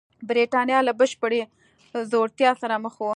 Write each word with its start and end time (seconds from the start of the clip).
برېټانیا 0.29 0.79
له 0.87 0.93
بشپړې 0.99 1.41
ځوړتیا 2.11 2.51
سره 2.61 2.75
مخ 2.83 2.95
وه. 3.01 3.09